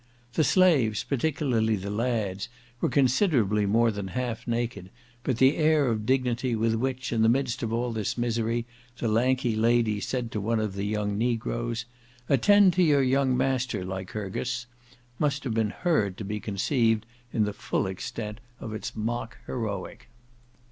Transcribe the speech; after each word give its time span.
The 0.33 0.43
slaves, 0.43 1.03
particularly 1.03 1.75
the 1.75 1.91
lads, 1.91 2.49
were 2.79 2.89
considerably 2.89 3.67
more 3.67 3.91
than 3.91 4.07
half 4.17 4.47
naked, 4.47 4.89
but 5.23 5.37
the 5.37 5.57
air 5.57 5.85
of 5.89 6.07
dignity 6.07 6.55
with 6.55 6.73
which, 6.73 7.13
in 7.13 7.21
the 7.21 7.29
midst 7.29 7.61
of 7.61 7.71
all 7.71 7.91
this 7.91 8.17
misery, 8.17 8.65
the 8.97 9.07
lanky 9.07 9.55
lady 9.55 9.99
said 9.99 10.31
to 10.31 10.41
one 10.41 10.59
of 10.59 10.73
the 10.73 10.85
young 10.85 11.19
negroes, 11.19 11.85
"Attend 12.27 12.73
to 12.73 12.83
your 12.83 13.03
young 13.03 13.37
master, 13.37 13.85
Lycurgus," 13.85 14.65
must 15.19 15.43
have 15.43 15.53
been 15.53 15.69
heard 15.69 16.17
to 16.17 16.25
be 16.25 16.39
conceived 16.39 17.05
in 17.31 17.43
the 17.43 17.53
full 17.53 17.85
extent 17.85 18.39
of 18.59 18.73
its 18.73 18.95
mock 18.95 19.37
heroic. 19.45 20.09